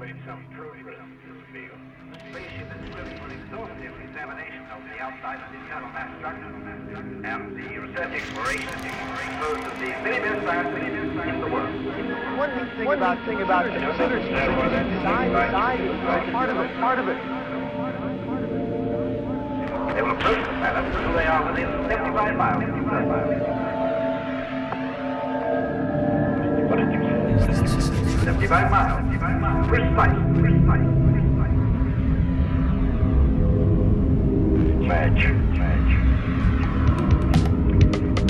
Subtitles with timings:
[0.00, 0.96] made some progress,
[1.52, 1.76] Neil.
[2.08, 6.48] The spaceship is equipped for exhaustive examination of the outside of the internal mass structure.
[7.20, 11.68] And the research exploration that the very best science in the world.
[12.40, 16.56] One thing about thing about computers is that you can decide decide it's part of
[16.56, 17.20] it, part of it.
[19.92, 22.64] They will approach the planet until they are within 75 miles.
[22.88, 23.69] What
[28.30, 29.02] 75 miles.
[29.66, 30.14] Precise.
[30.38, 30.86] Precise.
[31.10, 31.50] Precise.
[34.86, 35.22] Match.
[35.58, 35.92] Match.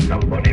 [0.08, 0.52] Somebody